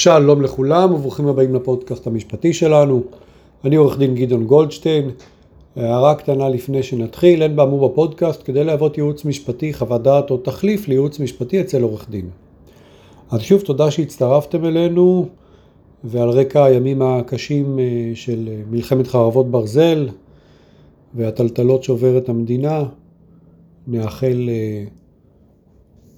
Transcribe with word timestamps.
שלום 0.00 0.42
לכולם 0.42 0.92
וברוכים 0.92 1.26
הבאים 1.26 1.54
לפודקאסט 1.54 2.06
המשפטי 2.06 2.52
שלנו. 2.52 3.02
אני 3.64 3.76
עורך 3.76 3.98
דין 3.98 4.14
גדעון 4.14 4.44
גולדשטיין. 4.44 5.10
הערה 5.76 6.14
קטנה 6.14 6.48
לפני 6.48 6.82
שנתחיל, 6.82 7.42
אין 7.42 7.56
באמור 7.56 7.88
בפודקאסט 7.88 8.42
כדי 8.44 8.64
להוות 8.64 8.98
ייעוץ 8.98 9.24
משפטי, 9.24 9.74
חוות 9.74 10.02
דעת 10.02 10.30
או 10.30 10.36
תחליף 10.36 10.88
לייעוץ 10.88 11.20
משפטי 11.20 11.60
אצל 11.60 11.82
עורך 11.82 12.10
דין. 12.10 12.30
אז 13.30 13.40
שוב 13.40 13.60
תודה 13.60 13.90
שהצטרפתם 13.90 14.64
אלינו 14.64 15.28
ועל 16.04 16.28
רקע 16.28 16.64
הימים 16.64 17.02
הקשים 17.02 17.78
אה, 17.78 17.84
של 18.14 18.48
מלחמת 18.70 19.06
חרבות 19.06 19.50
ברזל 19.50 20.08
והטלטלות 21.14 21.84
שעוברת 21.84 22.28
המדינה, 22.28 22.84
נאחל 23.86 24.48
אה, 24.48 24.84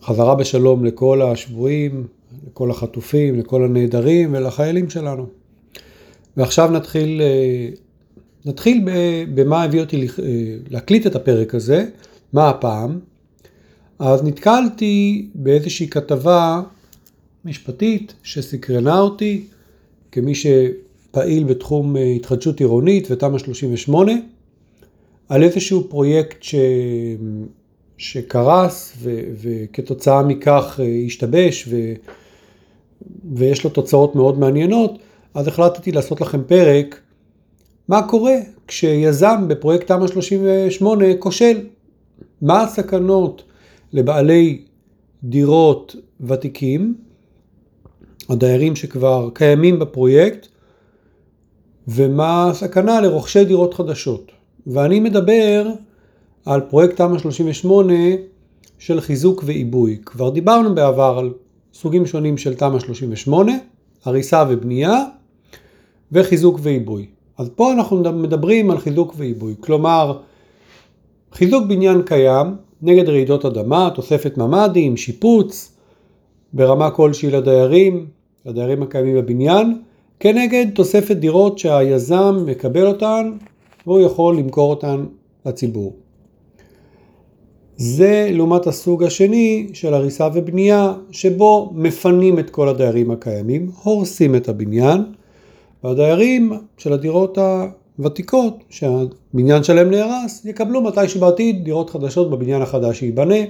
חזרה 0.02 0.34
בשלום 0.34 0.84
לכל 0.84 1.22
השבויים, 1.22 2.06
לכל 2.46 2.70
החטופים, 2.70 3.38
לכל 3.38 3.64
הנעדרים 3.64 4.34
ולחיילים 4.34 4.90
שלנו. 4.90 5.26
ועכשיו 6.36 6.70
נתחיל, 6.70 7.20
אה, 7.20 7.68
נתחיל 8.44 8.88
במה 9.34 9.62
הביא 9.62 9.80
אותי 9.80 9.96
אה, 9.96 10.06
להקליט 10.70 11.06
את 11.06 11.16
הפרק 11.16 11.54
הזה, 11.54 11.86
מה 12.32 12.48
הפעם. 12.48 12.98
אז 13.98 14.24
נתקלתי 14.24 15.28
באיזושהי 15.34 15.88
כתבה 15.88 16.60
משפטית 17.44 18.14
שסקרנה 18.22 19.00
אותי 19.00 19.44
כמי 20.12 20.32
שפעיל 20.34 21.44
בתחום 21.44 21.96
אה, 21.96 22.02
התחדשות 22.02 22.60
עירונית 22.60 23.10
ותמ"א 23.10 23.38
38, 23.38 24.12
על 25.28 25.42
איזשהו 25.42 25.88
פרויקט 25.88 26.42
ש... 26.42 26.54
שקרס 27.98 28.92
ו... 28.98 29.20
וכתוצאה 29.40 30.22
מכך 30.22 30.80
השתבש 31.06 31.68
ו... 31.70 31.92
ויש 33.34 33.64
לו 33.64 33.70
תוצאות 33.70 34.14
מאוד 34.14 34.38
מעניינות, 34.38 34.98
אז 35.34 35.48
החלטתי 35.48 35.92
לעשות 35.92 36.20
לכם 36.20 36.42
פרק 36.46 37.00
מה 37.88 38.08
קורה 38.08 38.34
כשיזם 38.66 39.44
בפרויקט 39.48 39.86
תמ"א 39.86 40.06
38 40.06 41.04
כושל. 41.18 41.66
מה 42.42 42.62
הסכנות 42.62 43.42
לבעלי 43.92 44.62
דירות 45.24 45.96
ותיקים, 46.20 46.94
הדיירים 48.28 48.76
שכבר 48.76 49.28
קיימים 49.34 49.78
בפרויקט, 49.78 50.46
ומה 51.88 52.50
הסכנה 52.50 53.00
לרוכשי 53.00 53.44
דירות 53.44 53.74
חדשות. 53.74 54.32
ואני 54.66 55.00
מדבר 55.00 55.66
על 56.44 56.60
פרויקט 56.60 56.96
תמ"א 56.96 57.18
38 57.18 57.94
של 58.78 59.00
חיזוק 59.00 59.42
ועיבוי. 59.46 59.98
כבר 60.04 60.30
דיברנו 60.30 60.74
בעבר 60.74 61.18
על 61.18 61.32
סוגים 61.74 62.06
שונים 62.06 62.38
של 62.38 62.54
תמ"א 62.54 62.78
38, 62.78 63.52
הריסה 64.04 64.44
ובנייה 64.48 65.04
וחיזוק 66.12 66.58
ועיבוי. 66.62 67.06
אז 67.38 67.50
פה 67.54 67.72
אנחנו 67.72 67.96
מדברים 68.12 68.70
על 68.70 68.78
חיזוק 68.78 69.14
ועיבוי, 69.16 69.54
כלומר 69.60 70.18
חיזוק 71.32 71.66
בניין 71.66 72.02
קיים 72.02 72.56
נגד 72.82 73.08
רעידות 73.08 73.44
אדמה, 73.44 73.90
תוספת 73.94 74.38
ממ"דים, 74.38 74.96
שיפוץ 74.96 75.76
ברמה 76.52 76.90
כלשהי 76.90 77.30
לדיירים, 77.30 78.06
לדיירים 78.46 78.82
הקיימים 78.82 79.16
בבניין, 79.16 79.78
כנגד 80.20 80.66
תוספת 80.74 81.16
דירות 81.16 81.58
שהיזם 81.58 82.44
מקבל 82.46 82.86
אותן 82.86 83.32
והוא 83.86 84.00
יכול 84.00 84.36
למכור 84.36 84.70
אותן 84.70 85.04
לציבור. 85.46 85.96
זה 87.76 88.28
לעומת 88.32 88.66
הסוג 88.66 89.04
השני 89.04 89.68
של 89.72 89.94
הריסה 89.94 90.28
ובנייה, 90.34 90.94
שבו 91.10 91.72
מפנים 91.74 92.38
את 92.38 92.50
כל 92.50 92.68
הדיירים 92.68 93.10
הקיימים, 93.10 93.70
הורסים 93.82 94.34
את 94.34 94.48
הבניין, 94.48 95.00
והדיירים 95.84 96.52
של 96.78 96.92
הדירות 96.92 97.38
הוותיקות, 97.98 98.64
שהבניין 98.70 99.62
שלהם 99.62 99.90
נהרס, 99.90 100.44
יקבלו 100.44 100.82
מתי 100.82 101.08
שבעתיד 101.08 101.64
דירות 101.64 101.90
חדשות 101.90 102.30
בבניין 102.30 102.62
החדש 102.62 102.98
שייבנה, 102.98 103.44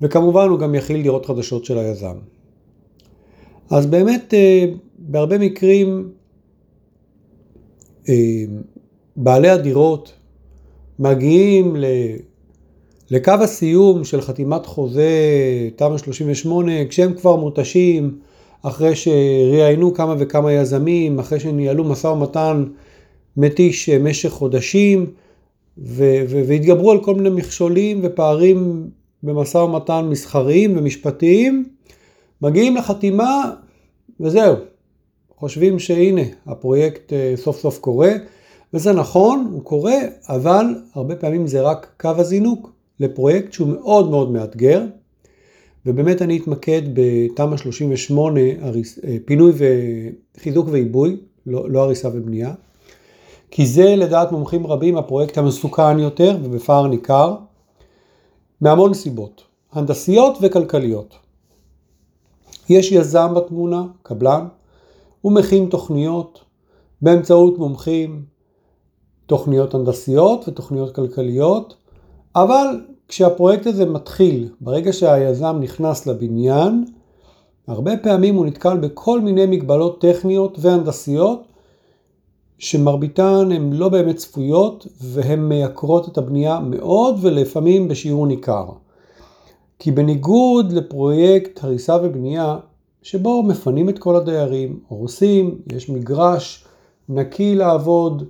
וכמובן 0.00 0.48
הוא 0.48 0.58
גם 0.58 0.74
יכיל 0.74 1.02
דירות 1.02 1.26
חדשות 1.26 1.64
של 1.64 1.78
היזם. 1.78 2.16
אז 3.70 3.86
באמת 3.86 4.34
אה, 4.34 4.64
בהרבה 4.98 5.38
מקרים 5.38 6.10
אה, 8.08 8.14
בעלי 9.16 9.48
הדירות 9.48 10.12
מגיעים 10.98 11.76
לקו 13.10 13.32
הסיום 13.40 14.04
של 14.04 14.20
חתימת 14.20 14.66
חוזה 14.66 15.10
תמ"א 15.76 15.98
38, 15.98 16.72
כשהם 16.88 17.14
כבר 17.14 17.36
מותשים, 17.36 18.18
אחרי 18.62 18.96
שראיינו 18.96 19.94
כמה 19.94 20.14
וכמה 20.18 20.52
יזמים, 20.52 21.18
אחרי 21.18 21.40
שניהלו 21.40 21.84
משא 21.84 22.06
ומתן 22.06 22.64
מתיש 23.36 23.88
במשך 23.88 24.28
חודשים, 24.28 25.06
ו- 25.78 26.22
ו- 26.28 26.42
והתגברו 26.46 26.90
על 26.90 27.04
כל 27.04 27.14
מיני 27.14 27.30
מכשולים 27.30 28.00
ופערים 28.02 28.90
במשא 29.22 29.58
ומתן 29.58 30.06
מסחריים 30.10 30.78
ומשפטיים, 30.78 31.68
מגיעים 32.42 32.76
לחתימה 32.76 33.50
וזהו, 34.20 34.54
חושבים 35.36 35.78
שהנה 35.78 36.22
הפרויקט 36.46 37.12
אה, 37.12 37.34
סוף 37.36 37.60
סוף 37.60 37.78
קורה, 37.78 38.12
וזה 38.74 38.92
נכון, 38.92 39.48
הוא 39.52 39.62
קורה, 39.64 39.96
אבל 40.28 40.64
הרבה 40.94 41.16
פעמים 41.16 41.46
זה 41.46 41.60
רק 41.60 41.86
קו 42.00 42.10
הזינוק. 42.16 42.69
לפרויקט 43.00 43.52
שהוא 43.52 43.68
מאוד 43.68 44.10
מאוד 44.10 44.30
מאתגר, 44.30 44.84
ובאמת 45.86 46.22
אני 46.22 46.38
אתמקד 46.38 46.82
בתמ"א 46.94 47.56
38, 47.56 48.40
אה, 48.40 49.16
פינוי 49.24 49.52
וחיזוק 50.36 50.68
ועיבוי, 50.70 51.16
לא, 51.46 51.70
לא 51.70 51.82
הריסה 51.82 52.08
ובנייה, 52.08 52.54
כי 53.50 53.66
זה 53.66 53.96
לדעת 53.96 54.32
מומחים 54.32 54.66
רבים 54.66 54.96
הפרויקט 54.96 55.38
המסוכן 55.38 55.98
יותר 55.98 56.36
ובפער 56.42 56.86
ניכר, 56.86 57.36
מהמון 58.60 58.94
סיבות, 58.94 59.42
הנדסיות 59.72 60.38
וכלכליות. 60.42 61.14
יש 62.68 62.92
יזם 62.92 63.34
בתמונה, 63.36 63.84
קבלן, 64.02 64.46
הוא 65.20 65.32
מכין 65.32 65.66
תוכניות 65.66 66.44
באמצעות 67.02 67.58
מומחים, 67.58 68.24
תוכניות 69.26 69.74
הנדסיות 69.74 70.48
ותוכניות 70.48 70.94
כלכליות, 70.94 71.76
אבל 72.36 72.80
כשהפרויקט 73.08 73.66
הזה 73.66 73.86
מתחיל, 73.86 74.48
ברגע 74.60 74.92
שהיזם 74.92 75.56
נכנס 75.60 76.06
לבניין, 76.06 76.84
הרבה 77.66 77.96
פעמים 77.96 78.34
הוא 78.34 78.46
נתקל 78.46 78.76
בכל 78.76 79.20
מיני 79.20 79.46
מגבלות 79.46 80.00
טכניות 80.00 80.58
והנדסיות 80.60 81.42
שמרביתן 82.58 83.48
הן 83.52 83.72
לא 83.72 83.88
באמת 83.88 84.16
צפויות 84.16 84.86
והן 85.00 85.40
מייקרות 85.40 86.08
את 86.08 86.18
הבנייה 86.18 86.60
מאוד 86.60 87.18
ולפעמים 87.20 87.88
בשיעור 87.88 88.26
ניכר. 88.26 88.66
כי 89.78 89.90
בניגוד 89.90 90.72
לפרויקט 90.72 91.64
הריסה 91.64 91.96
ובנייה, 92.02 92.58
שבו 93.02 93.42
מפנים 93.42 93.88
את 93.88 93.98
כל 93.98 94.16
הדיירים, 94.16 94.80
הורסים, 94.88 95.58
יש 95.72 95.90
מגרש 95.90 96.64
נקי 97.08 97.54
לעבוד, 97.54 98.24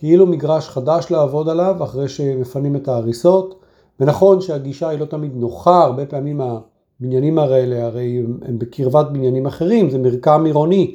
כאילו 0.00 0.26
מגרש 0.26 0.68
חדש 0.68 1.06
לעבוד 1.10 1.48
עליו 1.48 1.84
אחרי 1.84 2.08
שמפנים 2.08 2.76
את 2.76 2.88
ההריסות. 2.88 3.60
ונכון 4.00 4.40
שהגישה 4.40 4.88
היא 4.88 4.98
לא 4.98 5.04
תמיד 5.04 5.36
נוחה, 5.36 5.84
הרבה 5.84 6.06
פעמים 6.06 6.40
הבניינים 6.40 7.38
האלה 7.38 7.86
הרי 7.86 8.22
הם 8.42 8.58
בקרבת 8.58 9.06
בניינים 9.12 9.46
אחרים, 9.46 9.90
זה 9.90 9.98
מרקם 9.98 10.44
עירוני, 10.44 10.94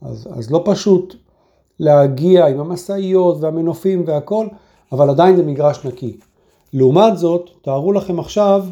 אז, 0.00 0.28
אז 0.30 0.50
לא 0.50 0.62
פשוט 0.64 1.16
להגיע 1.80 2.46
עם 2.46 2.60
המשאיות 2.60 3.36
והמנופים 3.40 4.04
והכל, 4.06 4.46
אבל 4.92 5.10
עדיין 5.10 5.36
זה 5.36 5.42
מגרש 5.42 5.86
נקי. 5.86 6.16
לעומת 6.72 7.18
זאת, 7.18 7.50
תארו 7.62 7.92
לכם 7.92 8.20
עכשיו 8.20 8.64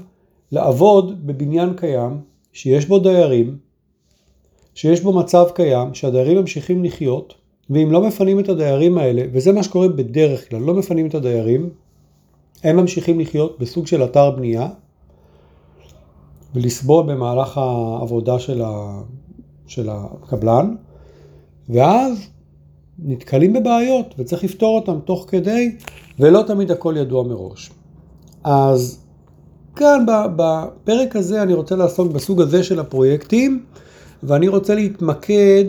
לעבוד 0.53 1.27
בבניין 1.27 1.75
קיים, 1.75 2.21
שיש 2.53 2.87
בו 2.89 2.99
דיירים, 2.99 3.59
שיש 4.75 5.01
בו 5.01 5.13
מצב 5.13 5.47
קיים, 5.55 5.95
שהדיירים 5.95 6.39
ממשיכים 6.39 6.85
לחיות, 6.85 7.35
ואם 7.71 7.93
לא 7.93 8.07
מפנים 8.07 8.41
את 8.41 8.49
הדיירים 8.49 8.99
האלה, 8.99 9.23
וזה 9.33 9.53
מה 9.53 9.63
שקורה 9.63 9.89
בדרך 9.89 10.51
כלל, 10.51 10.61
לא 10.61 10.75
מפנים 10.75 11.07
את 11.07 11.15
הדיירים, 11.15 11.71
הם 12.65 12.77
ממשיכים 12.77 13.21
לחיות 13.21 13.57
בסוג 13.61 13.87
של 13.87 14.05
אתר 14.05 14.31
בנייה 14.31 14.69
ולסבול 16.55 17.05
במהלך 17.07 17.59
העבודה 17.59 18.39
של, 18.39 18.63
ה, 18.63 19.01
של 19.67 19.89
הקבלן, 19.91 20.75
ואז 21.69 22.29
נתקלים 22.99 23.53
בבעיות 23.53 24.15
וצריך 24.19 24.45
לפתור 24.45 24.79
אותם 24.79 24.99
תוך 25.05 25.25
כדי, 25.29 25.77
ולא 26.19 26.43
תמיד 26.47 26.71
הכל 26.71 26.95
ידוע 26.99 27.23
מראש. 27.23 27.71
אז 28.45 28.99
כאן 29.77 30.05
בפרק 30.37 31.17
הזה 31.17 31.43
אני 31.43 31.55
רוצה 31.55 31.77
לעסוק 31.77 32.13
בסוג 32.13 32.41
הזה 32.41 32.65
של 32.65 32.81
הפרויקטים, 32.81 33.65
ואני 34.23 34.49
רוצה 34.49 34.75
להתמקד 34.75 35.65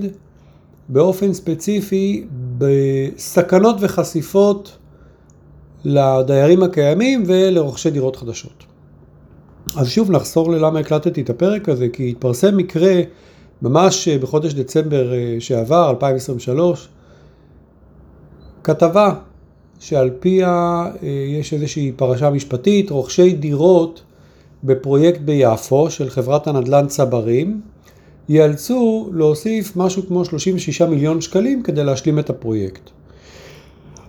באופן 0.90 1.34
ספציפי 1.34 2.28
בסכנות 2.58 3.76
וחשיפות 3.80 4.78
לדיירים 5.86 6.64
הקיימים 6.64 7.24
ולרוכשי 7.28 7.90
דירות 7.90 8.16
חדשות. 8.16 8.64
אז 9.78 9.88
שוב 9.88 10.12
נחזור 10.12 10.52
ללמה 10.52 10.80
הקלטתי 10.80 11.22
את 11.22 11.30
הפרק 11.30 11.70
הזה, 11.70 11.88
כי 11.94 12.10
התפרסם 12.10 12.58
מקרה 12.58 12.94
ממש 13.62 14.08
בחודש 14.08 14.54
דצמבר 14.54 15.14
שעבר, 15.40 15.90
2023, 15.90 16.90
כתבה 18.64 19.14
שעל 19.80 20.10
פיה 20.20 20.86
יש 21.28 21.54
איזושהי 21.54 21.92
פרשה 21.96 22.30
משפטית, 22.30 22.90
רוכשי 22.90 23.34
דירות 23.34 24.02
בפרויקט 24.64 25.20
ביפו 25.20 25.90
של 25.90 26.10
חברת 26.10 26.48
הנדל"ן 26.48 26.88
צברים, 26.88 27.62
ייאלצו 28.30 29.10
להוסיף 29.14 29.76
משהו 29.76 30.08
כמו 30.08 30.26
36 30.26 30.82
מיליון 30.82 31.22
שקלים 31.22 31.64
כדי 31.64 31.84
להשלים 31.84 32.20
את 32.20 32.30
הפרויקט. 32.30 32.90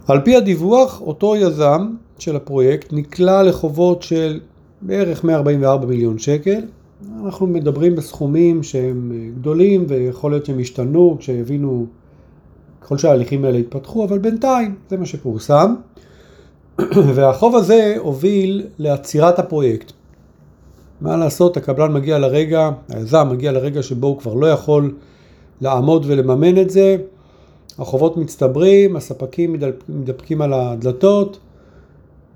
על 0.08 0.20
פי 0.20 0.36
הדיווח, 0.36 1.00
אותו 1.00 1.36
יזם 1.36 1.90
של 2.18 2.36
הפרויקט 2.36 2.92
נקלע 2.92 3.42
לחובות 3.42 4.02
של 4.02 4.40
בערך 4.82 5.24
144 5.24 5.86
מיליון 5.86 6.18
שקל. 6.18 6.60
אנחנו 7.24 7.46
מדברים 7.46 7.96
בסכומים 7.96 8.62
שהם 8.62 9.30
גדולים 9.34 9.84
ויכול 9.88 10.30
להיות 10.30 10.46
שהם 10.46 10.58
השתנו 10.58 11.16
כשהבינו, 11.18 11.86
ככל 12.82 12.98
שההליכים 12.98 13.44
האלה 13.44 13.58
התפתחו, 13.58 14.04
אבל 14.04 14.18
בינתיים 14.18 14.74
זה 14.90 14.96
מה 14.96 15.06
שפורסם. 15.06 15.74
והחוב 17.14 17.56
הזה 17.56 17.94
הוביל 17.98 18.66
לעצירת 18.78 19.38
הפרויקט. 19.38 19.92
מה 21.00 21.16
לעשות, 21.16 21.56
הקבלן 21.56 21.92
מגיע 21.92 22.18
לרגע, 22.18 22.70
היזם 22.88 23.28
מגיע 23.30 23.52
לרגע 23.52 23.82
שבו 23.82 24.06
הוא 24.06 24.18
כבר 24.18 24.34
לא 24.34 24.46
יכול 24.46 24.94
לעמוד 25.60 26.04
ולממן 26.06 26.58
את 26.58 26.70
זה, 26.70 26.96
החובות 27.78 28.16
מצטברים, 28.16 28.96
הספקים 28.96 29.56
מתדפקים 29.88 30.42
על 30.42 30.52
הדלתות 30.52 31.38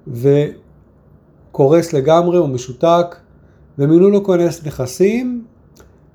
וקורס 0.09 1.93
לגמרי, 1.93 2.39
הוא 2.39 2.49
משותק 2.49 3.17
ומינו 3.79 4.11
לו 4.11 4.25
כונס 4.25 4.67
נכסים 4.67 5.45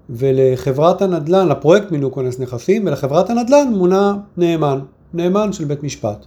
ולחברת 0.10 1.02
הנדל"ן, 1.02 1.48
לפרויקט 1.48 1.92
מינו 1.92 2.12
כונס 2.12 2.40
נכסים 2.40 2.86
ולחברת 2.86 3.30
הנדל"ן 3.30 3.74
מונה 3.74 4.14
נאמן, 4.38 4.80
נאמן 5.14 5.54
של 5.54 5.66
בית 5.66 5.84
משפט. 5.84 6.26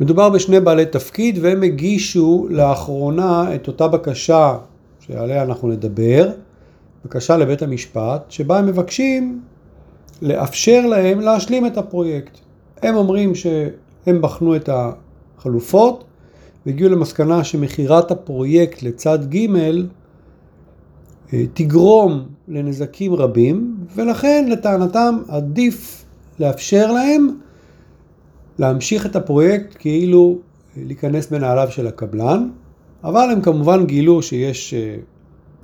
מדובר 0.00 0.28
בשני 0.28 0.60
בעלי 0.60 0.86
תפקיד 0.86 1.38
והם 1.42 1.62
הגישו 1.62 2.46
לאחרונה 2.50 3.54
את 3.54 3.68
אותה 3.68 3.88
בקשה 3.88 4.56
שעליה 5.06 5.42
אנחנו 5.42 5.68
נדבר, 5.68 6.30
בקשה 7.04 7.36
לבית 7.36 7.62
המשפט, 7.62 8.30
שבה 8.30 8.58
הם 8.58 8.66
מבקשים 8.66 9.40
לאפשר 10.22 10.86
להם 10.86 11.20
להשלים 11.20 11.66
את 11.66 11.78
הפרויקט. 11.78 12.38
הם 12.82 12.94
אומרים 12.94 13.34
שהם 13.34 14.20
בחנו 14.20 14.56
את 14.56 14.68
החלופות 14.72 16.04
והגיעו 16.66 16.90
למסקנה 16.90 17.44
שמכירת 17.44 18.10
הפרויקט 18.10 18.82
לצד 18.82 19.34
ג' 19.34 19.46
אה, 21.32 21.44
תגרום 21.54 22.24
לנזקים 22.48 23.14
רבים, 23.14 23.76
ולכן 23.94 24.46
לטענתם 24.48 25.18
עדיף 25.28 26.04
לאפשר 26.40 26.92
להם 26.92 27.28
להמשיך 28.58 29.06
את 29.06 29.16
הפרויקט 29.16 29.76
כאילו 29.78 30.38
להיכנס 30.76 31.26
בנעליו 31.26 31.68
של 31.70 31.86
הקבלן. 31.86 32.48
אבל 33.04 33.30
הם 33.32 33.40
כמובן 33.40 33.86
גילו 33.86 34.22
שיש 34.22 34.74
אה, 34.74 34.96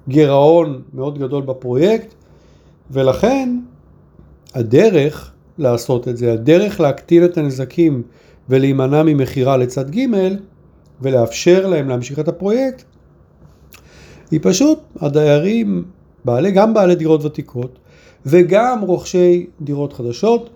גירעון 0.08 0.82
מאוד 0.94 1.18
גדול 1.18 1.42
בפרויקט, 1.42 2.14
ולכן 2.90 3.58
הדרך 4.54 5.32
לעשות 5.58 6.08
את 6.08 6.16
זה, 6.16 6.32
הדרך 6.32 6.80
להקטין 6.80 7.24
את 7.24 7.38
הנזקים 7.38 8.02
ולהימנע 8.48 9.02
ממכירה 9.02 9.56
לצד 9.56 9.90
ג' 9.90 10.06
ולאפשר 11.02 11.66
להם 11.66 11.88
להמשיך 11.88 12.18
את 12.18 12.28
הפרויקט, 12.28 12.84
היא 14.30 14.40
פשוט 14.42 14.78
הדיירים, 15.00 15.84
בעלי, 16.24 16.50
גם 16.50 16.74
בעלי 16.74 16.94
דירות 16.94 17.24
ותיקות 17.24 17.78
וגם 18.26 18.80
רוכשי 18.80 19.46
דירות 19.60 19.92
חדשות, 19.92 20.50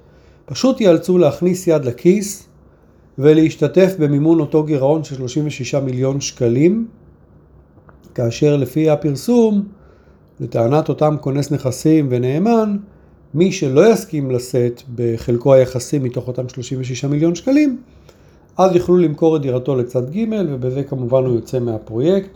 פשוט 0.45 0.81
ייאלצו 0.81 1.19
להכניס 1.19 1.67
יד 1.67 1.85
לכיס 1.85 2.49
ולהשתתף 3.19 3.95
במימון 3.99 4.41
אותו 4.41 4.63
גירעון 4.63 5.05
של 5.05 5.17
36 5.17 5.75
מיליון 5.75 6.21
שקלים, 6.21 6.87
כאשר 8.15 8.57
לפי 8.57 8.91
הפרסום, 8.91 9.63
לטענת 10.41 10.89
אותם 10.89 11.17
כונס 11.21 11.51
נכסים 11.51 12.07
ונאמן, 12.11 12.77
מי 13.35 13.53
שלא 13.53 13.93
יסכים 13.93 14.31
לשאת 14.31 14.83
בחלקו 14.95 15.55
היחסי 15.55 15.99
מתוך 15.99 16.29
אותם 16.29 16.49
36 16.49 17.05
מיליון 17.05 17.35
שקלים, 17.35 17.81
אז 18.59 18.77
יוכלו 18.77 18.97
למכור 18.97 19.37
את 19.37 19.43
דירתו 19.43 19.77
לצד 19.77 20.11
ג' 20.11 20.25
ובזה 20.31 20.83
כמובן 20.83 21.25
הוא 21.25 21.35
יוצא 21.35 21.59
מהפרויקט. 21.59 22.31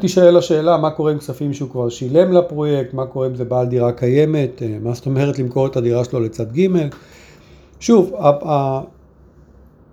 תשאל 0.00 0.36
השאלה 0.36 0.76
מה 0.76 0.90
קורה 0.90 1.12
עם 1.12 1.18
כספים 1.18 1.52
שהוא 1.52 1.70
כבר 1.70 1.88
שילם 1.88 2.32
לפרויקט, 2.32 2.94
מה 2.94 3.06
קורה 3.06 3.26
אם 3.26 3.34
זה 3.34 3.44
בעל 3.44 3.66
דירה 3.66 3.92
קיימת, 3.92 4.62
מה 4.82 4.92
זאת 4.94 5.06
אומרת 5.06 5.38
למכור 5.38 5.66
את 5.66 5.76
הדירה 5.76 6.04
שלו 6.04 6.20
לצד 6.20 6.58
ג'. 6.58 6.68
שוב, 7.80 8.14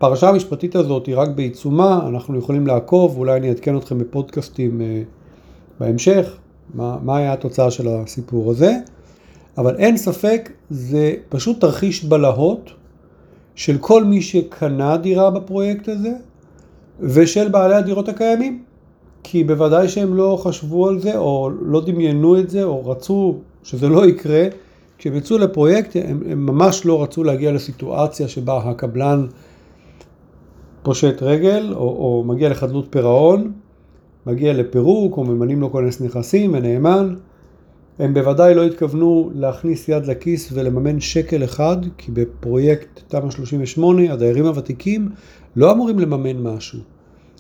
הפרשה 0.02 0.30
המשפטית 0.30 0.76
הזאת 0.76 1.06
היא 1.06 1.16
רק 1.18 1.30
בעיצומה, 1.30 2.08
אנחנו 2.08 2.38
יכולים 2.40 2.68
לעקוב, 2.68 3.18
אולי 3.18 3.38
אני 3.38 3.50
אעדכן 3.50 3.78
אתכם 3.78 3.98
בפודקאסטים 3.98 4.82
אה, 4.82 5.02
בהמשך, 5.80 6.38
מה, 6.74 6.98
מה 7.04 7.18
היה 7.18 7.34
התוצאה 7.34 7.72
של 7.72 7.88
הסיפור 7.88 8.52
הזה, 8.52 8.78
אבל 9.58 9.76
אין 9.76 9.98
ספק, 9.98 10.50
זה 10.70 11.14
פשוט 11.30 11.62
תרחיש 11.62 12.04
בלהות 12.04 12.70
של 13.56 13.78
כל 13.78 14.04
מי 14.04 14.22
שקנה 14.22 14.98
דירה 14.98 15.30
בפרויקט 15.30 15.90
הזה 15.90 16.14
ושל 17.00 17.50
בעלי 17.50 17.76
הדירות 17.76 18.10
הקיימים. 18.10 18.64
כי 19.24 19.44
בוודאי 19.44 19.88
שהם 19.88 20.16
לא 20.16 20.40
חשבו 20.44 20.88
על 20.88 21.00
זה, 21.00 21.18
או 21.18 21.50
לא 21.62 21.82
דמיינו 21.86 22.40
את 22.40 22.50
זה, 22.50 22.64
או 22.64 22.90
רצו 22.90 23.36
שזה 23.64 23.90
לא 23.90 24.06
יקרה. 24.06 24.48
כשהם 24.98 25.16
יצאו 25.16 25.38
לפרויקט, 25.38 25.96
הם, 25.96 26.24
הם 26.30 26.46
ממש 26.46 26.86
לא 26.86 27.04
רצו 27.04 27.24
להגיע 27.24 27.52
לסיטואציה 27.52 28.28
שבה 28.28 28.58
הקבלן 28.58 29.26
פושט 30.84 31.24
רגל, 31.24 31.74
או, 31.74 31.80
או 31.80 32.24
מגיע 32.28 32.50
לחדלות 32.50 32.88
פירעון, 32.90 33.52
מגיע 34.26 34.54
לפירוק, 34.54 35.18
או 35.18 35.24
ממנים 35.24 35.62
לו 35.62 35.72
כונס 35.72 36.02
נכסים 36.02 36.54
ונאמן. 36.54 37.16
הם 38.00 38.14
בוודאי 38.14 38.56
לא 38.56 38.66
התכוונו 38.66 39.32
להכניס 39.36 39.90
יד 39.90 40.06
לכיס 40.06 40.52
ולממן 40.54 41.00
שקל 41.00 41.44
אחד, 41.44 41.78
כי 41.98 42.12
בפרויקט 42.12 43.02
תמ"א 43.08 43.32
38 43.32 44.14
הדיירים 44.14 44.46
הוותיקים 44.46 45.10
לא 45.56 45.72
אמורים 45.72 46.00
לממן 46.00 46.38
משהו. 46.38 46.80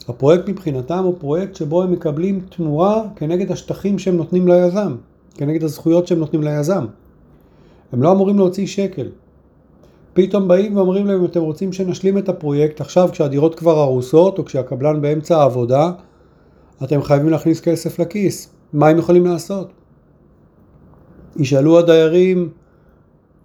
הפרויקט 0.08 0.50
מבחינתם 0.50 1.04
הוא 1.04 1.16
פרויקט 1.20 1.56
שבו 1.56 1.84
הם 1.84 1.92
מקבלים 1.92 2.42
תמורה 2.50 3.04
כנגד 3.16 3.52
השטחים 3.52 4.00
שהם 4.00 4.18
נותנים 4.18 4.48
ליזם, 4.48 4.96
כנגד 5.36 5.64
הזכויות 5.64 6.08
שהם 6.08 6.20
נותנים 6.20 6.44
ליזם. 6.44 6.86
הם 7.92 8.04
לא 8.04 8.12
אמורים 8.12 8.38
להוציא 8.38 8.68
שקל. 8.68 9.10
פתאום 10.14 10.48
באים 10.48 10.78
ואומרים 10.78 11.08
להם, 11.08 11.20
אם 11.20 11.26
אתם 11.26 11.42
רוצים 11.42 11.74
שנשלים 11.74 12.18
את 12.18 12.30
הפרויקט 12.30 12.82
עכשיו 12.82 13.10
כשהדירות 13.12 13.56
כבר 13.56 13.80
הרוסות 13.80 14.40
או 14.40 14.46
כשהקבלן 14.46 15.02
באמצע 15.02 15.38
העבודה, 15.38 15.92
אתם 16.84 17.02
חייבים 17.02 17.30
להכניס 17.30 17.62
כסף 17.62 18.00
לכיס. 18.00 18.50
מה 18.74 18.88
הם 18.88 18.98
יכולים 18.98 19.26
לעשות? 19.26 19.72
ישאלו 21.36 21.80
הדיירים, 21.80 22.50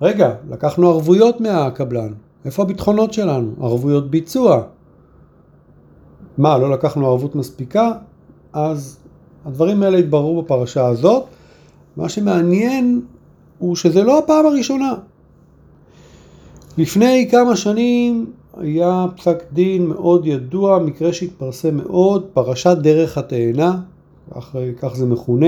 רגע, 0.00 0.34
לקחנו 0.50 0.90
ערבויות 0.90 1.40
מהקבלן, 1.40 2.12
איפה 2.44 2.62
הביטחונות 2.62 3.12
שלנו? 3.12 3.52
ערבויות 3.60 4.10
ביצוע. 4.10 4.62
מה, 6.38 6.58
לא 6.58 6.70
לקחנו 6.70 7.06
ערבות 7.06 7.34
מספיקה? 7.34 7.92
אז 8.52 8.98
הדברים 9.46 9.82
האלה 9.82 9.98
התבררו 9.98 10.42
בפרשה 10.42 10.86
הזאת. 10.86 11.24
מה 11.96 12.08
שמעניין 12.08 13.00
הוא 13.58 13.76
שזה 13.76 14.02
לא 14.02 14.18
הפעם 14.18 14.46
הראשונה. 14.46 14.94
לפני 16.78 17.28
כמה 17.30 17.56
שנים 17.56 18.26
היה 18.56 19.06
פסק 19.16 19.44
דין 19.52 19.86
מאוד 19.86 20.26
ידוע, 20.26 20.78
מקרה 20.78 21.12
שהתפרסם 21.12 21.76
מאוד, 21.76 22.26
פרשת 22.32 22.76
דרך 22.80 23.18
התאנה, 23.18 23.80
כך, 24.34 24.56
כך 24.78 24.96
זה 24.96 25.06
מכונה, 25.06 25.46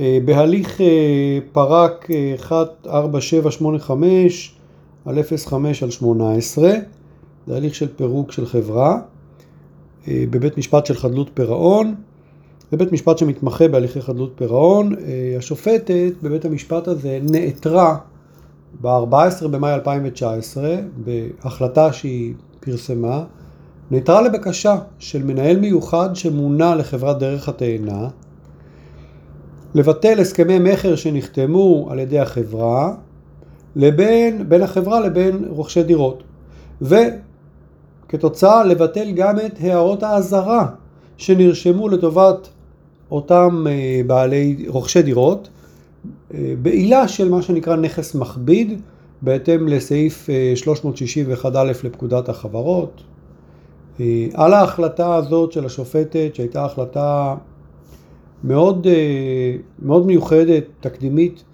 אה, 0.00 0.18
בהליך 0.24 0.80
אה, 0.80 1.38
פרק 1.52 2.08
14785 2.10 4.54
אה, 5.06 5.12
על 5.12 5.22
05 5.22 5.82
על 5.82 5.90
18, 5.90 6.70
זה 7.46 7.56
הליך 7.56 7.74
של 7.74 7.88
פירוק 7.96 8.32
של 8.32 8.46
חברה, 8.46 8.98
בבית 10.08 10.58
משפט 10.58 10.86
של 10.86 10.94
חדלות 10.94 11.30
פירעון, 11.34 11.94
זה 12.70 12.76
בית 12.76 12.92
משפט 12.92 13.18
שמתמחה 13.18 13.68
בהליכי 13.68 14.00
חדלות 14.00 14.32
פירעון, 14.34 14.94
השופטת 15.38 16.12
בבית 16.22 16.44
המשפט 16.44 16.88
הזה 16.88 17.18
נעתרה 17.22 17.96
ב-14 18.80 19.48
במאי 19.50 19.74
2019, 19.74 20.76
בהחלטה 20.96 21.92
שהיא 21.92 22.34
פרסמה, 22.60 23.24
נעתרה 23.90 24.22
לבקשה 24.22 24.76
של 24.98 25.22
מנהל 25.22 25.56
מיוחד 25.56 26.16
שמונה 26.16 26.74
לחברת 26.74 27.18
דרך 27.18 27.48
התאנה, 27.48 28.08
לבטל 29.74 30.20
הסכמי 30.20 30.58
מכר 30.58 30.96
שנחתמו 30.96 31.88
על 31.90 31.98
ידי 31.98 32.18
החברה, 32.18 32.94
לבין, 33.76 34.48
בין 34.48 34.62
החברה 34.62 35.00
לבין 35.00 35.44
רוכשי 35.48 35.82
דירות. 35.82 36.22
וכתוצאה 36.82 38.64
לבטל 38.64 39.10
גם 39.10 39.38
את 39.38 39.52
הערות 39.60 40.02
האזהרה 40.02 40.66
שנרשמו 41.16 41.88
לטובת 41.88 42.48
אותם 43.10 43.64
אה, 43.68 44.00
בעלי 44.06 44.64
רוכשי 44.68 45.02
דירות 45.02 45.48
בעילה 46.62 47.08
של 47.08 47.28
מה 47.28 47.42
שנקרא 47.42 47.76
נכס 47.76 48.14
מכביד, 48.14 48.80
בהתאם 49.22 49.68
לסעיף 49.68 50.28
361א 51.44 51.58
לפקודת 51.58 52.28
החברות. 52.28 53.02
על 54.34 54.54
ההחלטה 54.54 55.14
הזאת 55.14 55.52
של 55.52 55.66
השופטת, 55.66 56.34
שהייתה 56.34 56.64
החלטה 56.64 57.34
מאוד, 58.44 58.86
מאוד 59.82 60.06
מיוחדת, 60.06 60.64
תקדימית, 60.80 61.44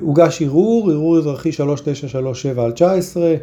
הוגש 0.00 0.42
ערעור, 0.42 0.90
ערעור 0.90 1.18
אזרחי 1.18 1.52
3937 1.52 2.64
על 2.64 2.72
19, 2.72 3.34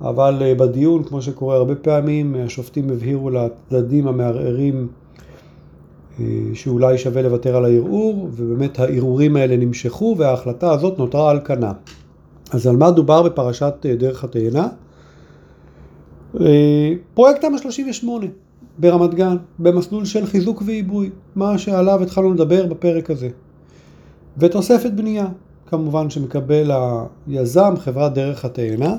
אבל 0.00 0.42
אה, 0.42 0.54
בדיון, 0.54 1.04
כמו 1.04 1.22
שקורה 1.22 1.56
הרבה 1.56 1.74
פעמים, 1.74 2.36
השופטים 2.44 2.90
הבהירו 2.90 3.30
לצדדים 3.30 4.08
המערערים 4.08 4.76
אה, 4.76 4.82
שאולי 6.54 6.98
שווה 6.98 7.22
לוותר 7.22 7.56
על 7.56 7.64
הערעור, 7.64 8.28
ובאמת 8.32 8.78
הערעורים 8.78 9.36
האלה 9.36 9.56
נמשכו 9.56 10.14
וההחלטה 10.18 10.72
הזאת 10.72 10.98
נותרה 10.98 11.30
על 11.30 11.40
כנה. 11.44 11.72
אז 12.52 12.66
על 12.66 12.76
מה 12.76 12.90
דובר 12.90 13.22
בפרשת 13.22 13.74
אה, 13.84 13.96
דרך 13.96 14.24
התאנה? 14.24 14.68
פרויקט 17.14 17.40
תמ"א 17.40 17.58
38 17.58 18.26
ברמת 18.78 19.14
גן, 19.14 19.36
במסלול 19.58 20.04
של 20.04 20.26
חיזוק 20.26 20.62
ועיבוי, 20.66 21.10
מה 21.36 21.58
שעליו 21.58 22.02
התחלנו 22.02 22.34
לדבר 22.34 22.66
בפרק 22.66 23.10
הזה. 23.10 23.28
ותוספת 24.38 24.90
בנייה, 24.90 25.26
כמובן 25.66 26.10
שמקבל 26.10 26.70
היזם, 27.26 27.74
חברת 27.78 28.14
דרך 28.14 28.44
התאנה. 28.44 28.96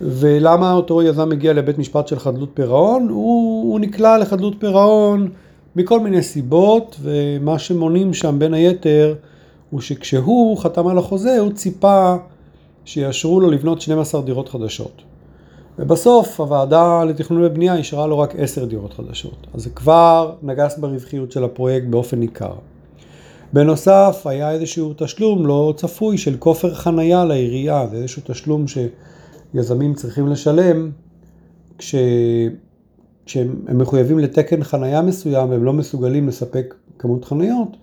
ולמה 0.00 0.72
אותו 0.72 1.02
יזם 1.02 1.28
מגיע 1.28 1.52
לבית 1.52 1.78
משפט 1.78 2.08
של 2.08 2.18
חדלות 2.18 2.50
פירעון? 2.54 3.08
הוא, 3.08 3.72
הוא 3.72 3.80
נקלע 3.80 4.18
לחדלות 4.18 4.54
פירעון 4.58 5.28
מכל 5.76 6.00
מיני 6.00 6.22
סיבות, 6.22 6.96
ומה 7.02 7.58
שמונים 7.58 8.14
שם 8.14 8.38
בין 8.38 8.54
היתר 8.54 9.14
הוא 9.70 9.80
שכשהוא 9.80 10.58
חתם 10.58 10.86
על 10.86 10.98
החוזה 10.98 11.38
הוא 11.38 11.52
ציפה 11.52 12.16
שיאשרו 12.84 13.40
לו 13.40 13.50
לבנות 13.50 13.80
12 13.80 14.22
דירות 14.22 14.48
חדשות. 14.48 15.02
ובסוף 15.78 16.40
הוועדה 16.40 17.04
לתכנון 17.04 17.44
ובנייה 17.44 17.76
אישרה 17.76 18.06
לו 18.06 18.18
רק 18.18 18.34
10 18.38 18.64
דירות 18.64 18.92
חדשות. 18.92 19.46
אז 19.54 19.62
זה 19.62 19.70
כבר 19.70 20.32
נגס 20.42 20.78
ברווחיות 20.78 21.32
של 21.32 21.44
הפרויקט 21.44 21.86
באופן 21.86 22.18
ניכר. 22.18 22.54
בנוסף 23.52 24.22
היה 24.24 24.52
איזשהו 24.52 24.94
תשלום 24.96 25.46
לא 25.46 25.74
צפוי 25.76 26.18
של 26.18 26.36
כופר 26.38 26.74
חנייה 26.74 27.24
לעירייה, 27.24 27.86
זה 27.90 27.96
איזשהו 27.96 28.22
תשלום 28.26 28.64
שיזמים 29.54 29.94
צריכים 29.94 30.26
לשלם 30.26 30.90
כש... 31.78 31.94
כשהם 33.30 33.64
מחויבים 33.78 34.18
לתקן 34.18 34.64
חנייה 34.64 35.02
מסוים 35.02 35.50
והם 35.50 35.64
לא 35.64 35.72
מסוגלים 35.72 36.28
לספק 36.28 36.74
כמות 36.98 37.24
חניות, 37.24 37.76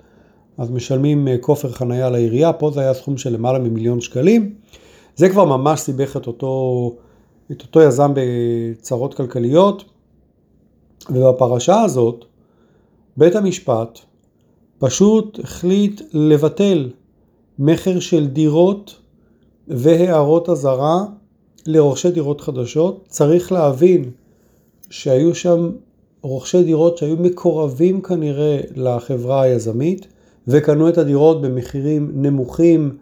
אז 0.57 0.71
משלמים 0.71 1.27
אה, 1.27 1.37
כופר 1.41 1.71
חנייה 1.71 2.09
לעירייה, 2.09 2.53
פה 2.53 2.71
זה 2.71 2.81
היה 2.81 2.93
סכום 2.93 3.17
של 3.17 3.33
למעלה 3.33 3.59
ממיליון 3.59 4.01
שקלים. 4.01 4.55
זה 5.15 5.29
כבר 5.29 5.45
ממש 5.45 5.79
סיבך 5.79 6.17
את 6.17 6.27
אותו, 6.27 6.95
את 7.51 7.61
אותו 7.61 7.81
יזם 7.81 8.11
בצרות 8.15 9.13
כלכליות, 9.13 9.83
ובפרשה 11.09 11.81
הזאת 11.81 12.25
בית 13.17 13.35
המשפט 13.35 13.99
פשוט 14.79 15.39
החליט 15.43 16.01
לבטל 16.13 16.89
מכר 17.59 17.99
של 17.99 18.27
דירות 18.27 18.95
והערות 19.67 20.49
אזהרה 20.49 21.05
לרוכשי 21.67 22.11
דירות 22.11 22.41
חדשות. 22.41 23.05
צריך 23.07 23.51
להבין 23.51 24.11
שהיו 24.89 25.35
שם 25.35 25.71
רוכשי 26.21 26.63
דירות 26.63 26.97
שהיו 26.97 27.17
מקורבים 27.17 28.01
כנראה 28.01 28.59
לחברה 28.75 29.41
היזמית 29.41 30.07
וקנו 30.47 30.89
את 30.89 30.97
הדירות 30.97 31.41
במחירים 31.41 32.11
נמוכים 32.13 32.97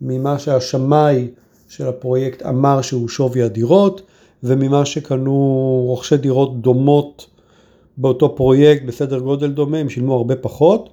ממה 0.00 0.38
שהשמאי 0.38 1.28
של 1.68 1.88
הפרויקט 1.88 2.42
אמר 2.42 2.82
שהוא 2.82 3.08
שווי 3.08 3.42
הדירות 3.42 4.02
וממה 4.42 4.84
שקנו 4.84 5.32
רוכשי 5.86 6.16
דירות 6.16 6.60
דומות 6.60 7.26
באותו 7.96 8.36
פרויקט 8.36 8.84
בסדר 8.84 9.18
גודל 9.18 9.50
דומה, 9.50 9.78
הם 9.78 9.88
שילמו 9.88 10.14
הרבה 10.14 10.36
פחות. 10.36 10.90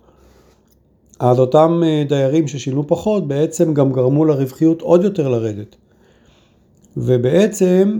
אז 1.19 1.39
אותם 1.39 1.81
אה, 1.85 2.03
דיירים 2.09 2.47
ששילמו 2.47 2.83
פחות 2.87 3.27
בעצם 3.27 3.73
גם 3.73 3.91
גרמו 3.91 4.25
לרווחיות 4.25 4.81
עוד 4.81 5.03
יותר 5.03 5.29
לרדת. 5.29 5.75
ובעצם 6.97 7.99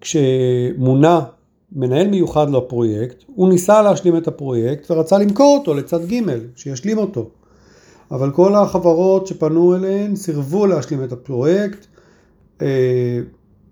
כשמונה 0.00 1.20
מנהל 1.72 2.08
מיוחד 2.08 2.50
לפרויקט, 2.50 3.24
הוא 3.26 3.48
ניסה 3.48 3.82
להשלים 3.82 4.16
את 4.16 4.28
הפרויקט 4.28 4.90
ורצה 4.90 5.18
למכור 5.18 5.58
אותו 5.58 5.74
לצד 5.74 6.04
ג' 6.04 6.22
שישלים 6.56 6.98
אותו. 6.98 7.30
אבל 8.10 8.30
כל 8.30 8.54
החברות 8.54 9.26
שפנו 9.26 9.76
אליהן 9.76 10.16
סירבו 10.16 10.66
להשלים 10.66 11.04
את 11.04 11.12
הפרויקט 11.12 11.86
אה, 12.62 13.20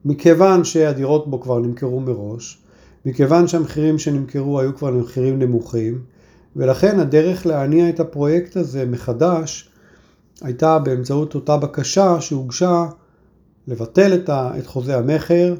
מכיוון 0.04 0.64
שהדירות 0.64 1.30
בו 1.30 1.40
כבר 1.40 1.58
נמכרו 1.58 2.00
מראש, 2.00 2.58
מכיוון 3.06 3.48
שהמחירים 3.48 3.98
שנמכרו 3.98 4.60
היו 4.60 4.76
כבר 4.76 4.90
מחירים 4.90 5.38
נמוכים 5.38 6.02
ולכן 6.56 7.00
הדרך 7.00 7.46
להניע 7.46 7.88
את 7.88 8.00
הפרויקט 8.00 8.56
הזה 8.56 8.86
מחדש 8.86 9.70
הייתה 10.42 10.78
באמצעות 10.78 11.34
אותה 11.34 11.56
בקשה 11.56 12.20
שהוגשה 12.20 12.86
לבטל 13.68 14.14
את, 14.14 14.66
חוזה 14.66 14.98
המכר 14.98 15.54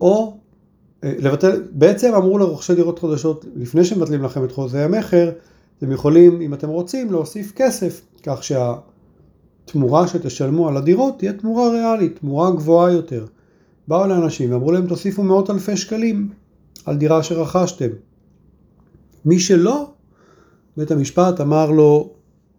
או 0.00 0.36
לבטל, 1.02 1.62
בעצם 1.70 2.14
אמרו 2.14 2.38
לרוכשי 2.38 2.74
דירות 2.74 2.98
חדשות 2.98 3.44
לפני 3.56 3.84
שמבטלים 3.84 4.22
לכם 4.22 4.44
את 4.44 4.52
חוזה 4.52 4.84
המכר 4.84 5.30
אתם 5.78 5.92
יכולים 5.92 6.40
אם 6.40 6.54
אתם 6.54 6.68
רוצים 6.68 7.12
להוסיף 7.12 7.52
כסף 7.56 8.00
כך 8.22 8.40
שהתמורה 8.44 10.08
שתשלמו 10.08 10.68
על 10.68 10.76
הדירות 10.76 11.18
תהיה 11.18 11.32
תמורה 11.32 11.70
ריאלית, 11.70 12.18
תמורה 12.18 12.50
גבוהה 12.50 12.92
יותר. 12.92 13.26
באו 13.88 14.06
לאנשים 14.06 14.52
ואמרו 14.52 14.72
להם 14.72 14.86
תוסיפו 14.86 15.22
מאות 15.22 15.50
אלפי 15.50 15.76
שקלים 15.76 16.28
על 16.86 16.96
דירה 16.96 17.22
שרכשתם. 17.22 17.88
מי 19.24 19.38
שלא 19.38 19.90
בית 20.76 20.90
המשפט 20.90 21.40
אמר 21.40 21.70
לו 21.70 22.10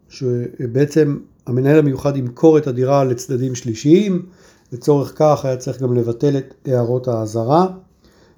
שבעצם 0.10 1.18
המנהל 1.48 1.80
המיוחד 1.80 2.18
ימכור 2.18 2.58
את 2.58 2.68
הדירה 2.68 3.04
לצדדים 3.04 3.56
שלישיים, 3.56 4.26
לצורך 4.72 5.14
כך 5.16 5.46
היה 5.46 5.58
צריך 5.58 5.82
גם 5.82 5.96
לבטל 5.96 6.38
את 6.38 6.68
הערות 6.68 7.08
האזהרה. 7.08 7.68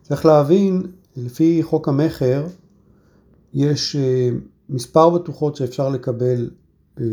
צריך 0.04 0.26
להבין, 0.26 0.84
לפי 1.18 1.64
חוק 1.64 1.88
המכר, 1.88 2.46
יש 3.54 3.96
אה, 3.96 4.30
מספר 4.70 5.10
בטוחות 5.10 5.56
שאפשר 5.56 5.90
לקבל 5.90 6.50
אה, 7.00 7.06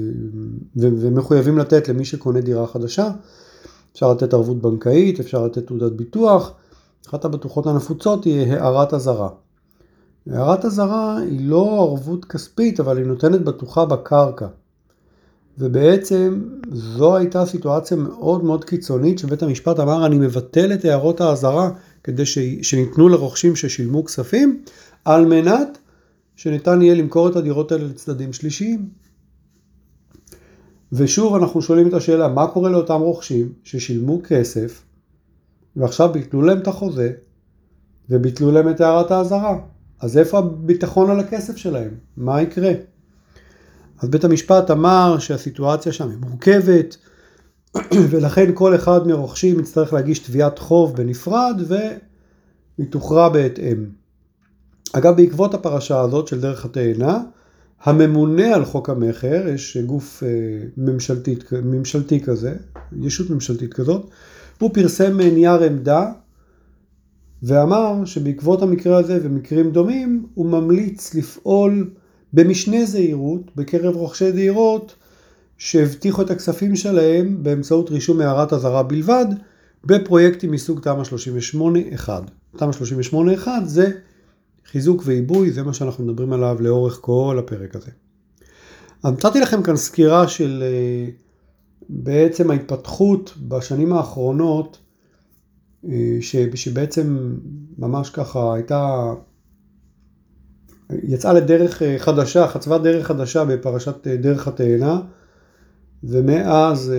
ומחויבים 0.77 1.59
לתת 1.59 1.89
למי 1.89 2.05
שקונה 2.05 2.41
דירה 2.41 2.67
חדשה. 2.67 3.11
אפשר 3.93 4.13
לתת 4.13 4.35
ערבות 4.35 4.63
בנקאית, 4.63 5.21
אפשר 5.21 5.45
לתת 5.47 5.67
תעודת 5.67 5.93
ביטוח. 5.93 6.53
אחת 7.09 7.25
הבטוחות 7.25 7.67
הנפוצות 7.67 8.25
היא 8.25 8.53
הערת 8.53 8.95
אזהרה. 8.95 9.29
הערת 10.31 10.65
אזהרה 10.65 11.19
היא 11.19 11.49
לא 11.49 11.81
ערבות 11.83 12.25
כספית, 12.25 12.81
אבל 12.81 12.99
היא 12.99 13.07
נותנת 13.07 13.45
בטוחה 13.45 13.85
בקרקע. 13.85 14.47
ובעצם 15.59 16.45
זו 16.73 17.17
הייתה 17.17 17.47
סיטואציה 17.47 17.97
מאוד 17.97 18.45
מאוד 18.45 18.65
קיצונית 18.65 19.19
שבית 19.19 19.43
המשפט 19.43 19.81
אמר 19.81 20.07
אני 20.07 20.19
מבטל 20.19 20.73
את 20.73 20.85
הערות 20.85 21.21
האזהרה 21.21 21.71
כדי 22.05 22.27
ש... 22.27 22.39
שניתנו 22.63 23.09
לרוכשים 23.09 23.57
ששילמו 23.57 24.05
כספים 24.05 24.63
על 25.05 25.27
מנת 25.27 25.79
שניתן 26.37 26.83
יהיה 26.83 26.95
למכור 26.95 27.29
את 27.29 27.37
הדירות 27.37 27.73
האלה 27.73 27.85
לצדדים 27.85 28.33
שלישיים. 28.33 28.89
ושוב 30.93 31.35
אנחנו 31.35 31.63
שואלים 31.63 31.89
את 31.89 31.95
השאלה 31.95 32.29
מה 32.29 32.47
קורה 32.47 32.71
לאותם 32.71 33.01
רוכשים 33.01 33.53
ששילמו 33.65 34.21
כסף 34.25 34.83
ועכשיו 35.77 36.13
ביטלו 36.13 36.43
להם 36.43 36.59
את 36.59 36.69
החוזה 36.69 37.13
וביטלו 38.11 38.51
להם 38.51 38.69
את 38.69 38.81
הערת 38.81 39.11
האזהרה. 39.11 39.59
אז 40.01 40.19
איפה 40.19 40.39
הביטחון 40.39 41.11
על 41.11 41.21
הכסף 41.21 41.57
שלהם? 41.57 41.91
מה 42.17 42.43
יקרה? 42.43 42.73
אז 43.99 44.09
בית 44.09 44.25
המשפט 44.25 44.71
אמר 44.71 45.19
שהסיטואציה 45.19 45.93
שם 45.93 46.09
היא 46.09 46.19
מורכבת, 46.19 46.97
ולכן 48.11 48.51
כל 48.55 48.75
אחד 48.75 49.07
מרוכשים 49.07 49.61
יצטרך 49.61 49.93
להגיש 49.93 50.19
תביעת 50.19 50.59
חוב 50.59 50.97
בנפרד 50.97 51.61
והיא 51.67 52.91
תוכרע 52.91 53.29
בהתאם. 53.29 53.85
אגב, 54.93 55.17
בעקבות 55.17 55.55
הפרשה 55.55 56.01
הזאת 56.01 56.29
של 56.29 56.41
דרך 56.41 56.65
התאנה, 56.65 57.23
הממונה 57.83 58.55
על 58.55 58.65
חוק 58.65 58.91
המכר, 58.91 59.49
יש 59.49 59.77
גוף 59.77 60.23
אה, 60.23 60.29
ממשלתי, 60.77 61.37
ממשלתי 61.63 62.21
כזה, 62.21 62.55
ישות 63.03 63.31
ממשלתית 63.31 63.75
כזאת, 63.75 64.11
הוא 64.59 64.71
פרסם 64.75 65.21
נייר 65.21 65.63
עמדה 65.63 66.13
ואמר 67.43 68.05
שבעקבות 68.05 68.63
המקרה 68.63 68.99
הזה 68.99 69.19
ומקרים 69.23 69.71
דומים, 69.71 70.27
הוא 70.35 70.47
ממליץ 70.47 71.15
לפעול 71.15 71.91
במשנה 72.33 72.85
זהירות 72.85 73.57
בקרב 73.57 73.97
רוכשי 73.97 74.33
דירות 74.33 74.95
שהבטיחו 75.61 76.23
את 76.23 76.31
הכספים 76.31 76.77
שלהם 76.77 77.43
באמצעות 77.43 77.91
רישום 77.91 78.21
הערת 78.21 78.53
אזהרה 78.53 78.83
בלבד 78.83 79.27
בפרויקטים 79.85 80.51
מסוג 80.51 80.81
תמ"א 80.81 81.03
38-1. 81.97 82.09
תמ"א 82.57 82.71
38-1 83.45 83.49
זה 83.65 83.91
חיזוק 84.67 85.03
ועיבוי, 85.05 85.51
זה 85.51 85.63
מה 85.63 85.73
שאנחנו 85.73 86.05
מדברים 86.05 86.33
עליו 86.33 86.57
לאורך 86.61 86.99
כל 87.01 87.37
הפרק 87.39 87.77
הזה. 87.77 87.91
אז 89.03 89.13
נתתי 89.13 89.41
לכם 89.41 89.63
כאן 89.63 89.77
סקירה 89.77 90.29
של 90.29 90.63
אה, 90.63 91.11
בעצם 91.89 92.51
ההתפתחות 92.51 93.35
בשנים 93.49 93.93
האחרונות, 93.93 94.79
אה, 95.89 96.19
שבעצם 96.55 97.35
ממש 97.79 98.11
ככה 98.11 98.55
הייתה, 98.55 99.13
יצאה 101.03 101.33
לדרך 101.33 101.83
אה, 101.83 101.99
חדשה, 101.99 102.49
חצבה 102.49 102.79
דרך 102.79 103.07
חדשה 103.07 103.45
בפרשת 103.45 104.07
דרך 104.07 104.49
התאנה, 104.49 105.01
ומאז 106.05 106.93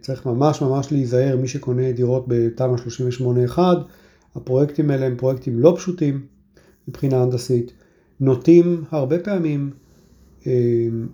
צריך 0.00 0.26
ממש 0.26 0.62
ממש 0.62 0.92
להיזהר 0.92 1.36
מי 1.36 1.48
שקונה 1.48 1.92
דירות 1.92 2.24
בתמ"א 2.28 2.76
38-1, 3.56 3.58
הפרויקטים 4.36 4.90
האלה 4.90 5.06
הם 5.06 5.16
פרויקטים 5.16 5.58
לא 5.58 5.74
פשוטים 5.76 6.26
מבחינה 6.88 7.22
הנדסית, 7.22 7.72
נוטים 8.20 8.84
הרבה 8.90 9.18
פעמים 9.18 9.70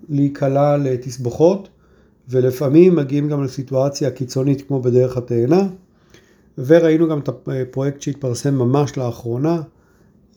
להיקלע 0.09 0.77
לתסבוכות, 0.77 1.69
ולפעמים 2.29 2.95
מגיעים 2.95 3.29
גם 3.29 3.43
לסיטואציה 3.43 4.11
קיצונית 4.11 4.61
כמו 4.61 4.81
בדרך 4.81 5.17
התאנה, 5.17 5.67
וראינו 6.57 7.09
גם 7.09 7.19
את 7.19 7.29
הפרויקט 7.29 8.01
שהתפרסם 8.01 8.55
ממש 8.55 8.97
לאחרונה, 8.97 9.61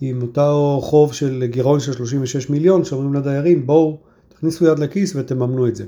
עם 0.00 0.22
אותו 0.22 0.80
חוב 0.82 1.12
של 1.12 1.44
גירעון 1.46 1.80
של 1.80 1.92
36 1.92 2.50
מיליון, 2.50 2.84
שאומרים 2.84 3.14
לדיירים 3.14 3.66
בואו 3.66 3.98
תכניסו 4.28 4.64
יד 4.64 4.78
לכיס 4.78 5.16
ותממנו 5.16 5.68
את 5.68 5.76
זה. 5.76 5.84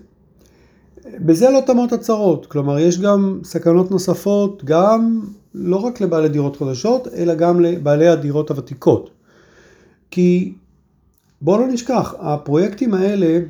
בזה 1.06 1.50
לא 1.50 1.60
תמות 1.66 1.92
הצרות, 1.92 2.46
כלומר 2.46 2.78
יש 2.78 3.00
גם 3.00 3.40
סכנות 3.44 3.90
נוספות, 3.90 4.64
גם 4.64 5.20
לא 5.54 5.76
רק 5.76 6.00
לבעלי 6.00 6.28
דירות 6.28 6.56
חדשות, 6.56 7.08
אלא 7.16 7.34
גם 7.34 7.60
לבעלי 7.60 8.08
הדירות 8.08 8.50
הוותיקות. 8.50 9.10
כי 10.10 10.54
בואו 11.42 11.60
לא 11.60 11.66
נשכח, 11.66 12.14
הפרויקטים 12.18 12.94
האלה 12.94 13.40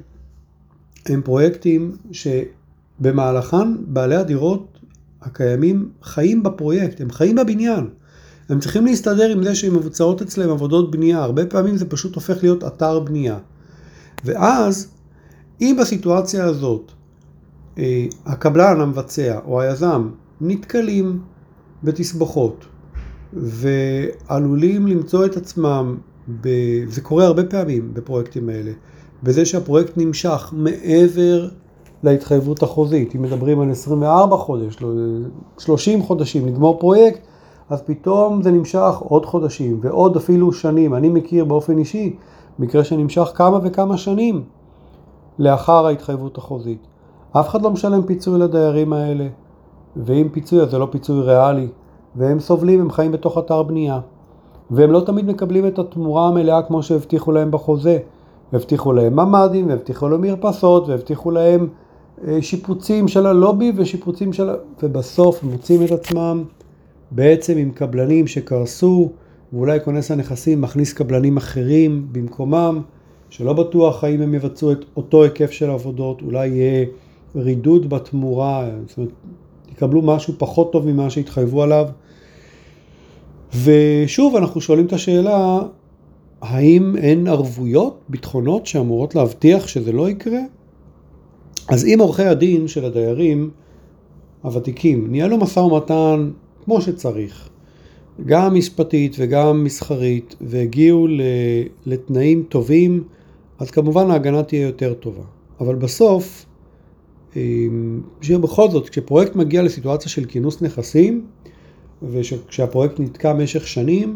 הם 1.07 1.23
פרויקטים 1.23 1.97
שבמהלכם 2.13 3.75
בעלי 3.87 4.17
הדירות 4.17 4.79
הקיימים 5.23 5.91
חיים 6.03 6.43
בפרויקט, 6.43 7.01
הם 7.01 7.11
חיים 7.11 7.37
בבניין. 7.37 7.89
הם 8.49 8.61
צריכים 8.61 8.87
להסתדר 8.87 9.31
עם 9.31 9.45
זה 9.45 9.55
שמבוצעות 9.55 10.23
אצלם 10.23 10.51
עבודות 10.51 10.91
בנייה, 10.91 11.23
הרבה 11.23 11.47
פעמים 11.47 11.77
זה 11.77 11.89
פשוט 11.89 12.15
הופך 12.15 12.43
להיות 12.43 12.65
אתר 12.65 13.01
בנייה. 13.01 13.39
ואז, 14.25 14.89
אם 15.61 15.77
בסיטואציה 15.81 16.45
הזאת 16.45 16.93
הקבלן 18.27 18.81
המבצע 18.81 19.39
או 19.47 19.61
היזם 19.61 20.09
נתקלים 20.41 21.21
בתסבוכות 21.83 22.65
ועלולים 23.33 24.87
למצוא 24.87 25.27
את 25.27 25.37
עצמם 25.37 25.97
ב... 26.41 26.49
זה 26.89 27.01
קורה 27.01 27.25
הרבה 27.27 27.45
פעמים 27.45 27.95
בפרויקטים 27.95 28.49
האלה, 28.49 28.71
בזה 29.23 29.47
שהפרויקט 29.47 29.93
נמשך 29.97 30.53
מעבר 30.57 31.49
להתחייבות 32.03 32.63
החוזית. 32.63 33.17
אם 33.17 33.23
מדברים 33.23 33.61
על 33.61 33.71
24 33.71 34.37
חודש, 34.37 34.77
30 35.59 35.99
לא, 35.99 36.05
חודשים, 36.05 36.47
נגמור 36.47 36.81
פרויקט, 36.81 37.21
אז 37.71 37.83
פתאום 37.83 38.43
זה 38.43 38.51
נמשך 38.51 38.95
עוד 38.99 39.27
חודשים 39.27 39.79
ועוד 39.83 40.17
אפילו 40.17 40.53
שנים. 40.53 40.95
אני 40.95 41.09
מכיר 41.09 41.45
באופן 41.45 41.79
אישי 41.79 42.17
מקרה 42.59 42.85
שנמשך 42.85 43.33
כמה 43.35 43.59
וכמה 43.63 43.97
שנים 43.97 44.45
לאחר 45.39 45.87
ההתחייבות 45.87 46.39
החוזית. 46.39 46.87
אף 47.41 47.49
אחד 47.49 47.63
לא 47.63 47.71
משלם 47.71 48.03
פיצוי 48.03 48.39
לדיירים 48.39 48.93
האלה, 48.93 49.27
ואם 49.97 50.29
פיצוי 50.33 50.61
אז 50.61 50.71
זה 50.71 50.79
לא 50.79 50.89
פיצוי 50.91 51.23
ריאלי, 51.23 51.69
והם 52.17 52.41
סובלים, 52.41 52.81
הם 52.81 52.91
חיים 52.91 53.13
בתוך 53.13 53.39
אתר 53.39 53.63
בנייה. 53.63 54.01
והם 54.71 54.91
לא 54.91 55.01
תמיד 55.01 55.27
מקבלים 55.27 55.67
את 55.67 55.79
התמורה 55.79 56.29
המלאה 56.29 56.63
כמו 56.63 56.83
שהבטיחו 56.83 57.33
להם 57.33 57.51
בחוזה. 57.51 57.99
הבטיחו 58.53 58.93
להם 58.93 59.17
ממ"דים, 59.17 59.69
והבטיחו 59.69 60.09
להם 60.09 60.21
מרפסות, 60.21 60.89
והבטיחו 60.89 61.31
להם 61.31 61.69
אה, 62.27 62.43
שיפוצים 62.43 63.09
של 63.09 63.27
הלובי 63.27 63.73
ושיפוצים 63.77 64.33
של... 64.33 64.51
ובסוף 64.83 65.43
הם 65.43 65.51
מוצאים 65.51 65.85
את 65.85 65.91
עצמם 65.91 66.45
בעצם 67.11 67.59
עם 67.59 67.71
קבלנים 67.71 68.27
שקרסו, 68.27 69.11
ואולי 69.53 69.79
כונס 69.85 70.11
הנכסים 70.11 70.61
מכניס 70.61 70.93
קבלנים 70.93 71.37
אחרים 71.37 72.07
במקומם, 72.13 72.81
שלא 73.31 73.53
בטוח 73.53 74.05
האם 74.05 74.23
הם 74.23 74.35
יבצעו 74.35 74.73
את 74.73 74.85
אותו 74.97 75.23
היקף 75.23 75.51
של 75.51 75.71
עבודות, 75.71 76.23
אולי 76.23 76.49
יהיה 76.49 76.87
רידוד 77.37 77.89
בתמורה, 77.91 78.71
זאת 78.87 78.99
אומרת, 78.99 79.13
יקבלו 79.73 80.03
משהו 80.03 80.35
פחות 80.39 80.73
טוב 80.73 80.87
ממה 80.87 81.11
שהתחייבו 81.11 81.63
עליו. 81.63 81.89
ושוב 83.65 84.37
אנחנו 84.37 84.61
שואלים 84.61 84.87
את 84.87 84.93
השאלה, 84.93 85.59
האם 86.41 86.97
אין 86.97 87.27
ערבויות, 87.27 88.01
ביטחונות 88.09 88.67
שאמורות 88.67 89.15
להבטיח 89.15 89.67
שזה 89.67 89.93
לא 89.93 90.11
יקרה? 90.11 90.41
אז 91.69 91.85
אם 91.85 91.97
עורכי 92.01 92.23
הדין 92.23 92.69
של 92.69 92.85
הדיירים 92.85 93.51
הוותיקים 94.43 95.11
ניהלו 95.11 95.39
משא 95.39 95.61
ומתן 95.61 96.31
כמו 96.65 96.81
שצריך, 96.81 97.49
גם 98.27 98.55
משפטית 98.55 99.17
וגם 99.19 99.65
מסחרית, 99.65 100.37
והגיעו 100.41 101.09
לתנאים 101.87 102.45
טובים, 102.49 103.05
אז 103.59 103.71
כמובן 103.71 104.11
ההגנה 104.11 104.43
תהיה 104.43 104.63
יותר 104.63 104.95
טובה. 104.95 105.23
אבל 105.61 105.75
בסוף, 105.75 106.47
בכל 108.41 108.71
זאת, 108.71 108.89
כשפרויקט 108.89 109.37
מגיע 109.37 109.63
לסיטואציה 109.63 110.09
של 110.09 110.25
כינוס 110.25 110.63
נכסים, 110.63 111.27
וכשהפרויקט 112.03 113.01
נתקע 113.01 113.33
במשך 113.33 113.67
שנים, 113.67 114.15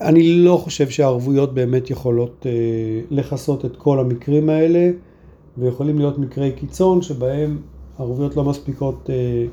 אני 0.00 0.32
לא 0.32 0.56
חושב 0.56 0.90
שהערבויות 0.90 1.54
באמת 1.54 1.90
יכולות 1.90 2.46
אה, 2.46 2.52
לכסות 3.10 3.64
את 3.64 3.76
כל 3.76 4.00
המקרים 4.00 4.48
האלה, 4.48 4.90
ויכולים 5.58 5.98
להיות 5.98 6.18
מקרי 6.18 6.52
קיצון 6.52 7.02
שבהם 7.02 7.58
ערבויות 7.98 8.36
לא 8.36 8.44
מספיקות 8.44 9.10
אה, 9.10 9.44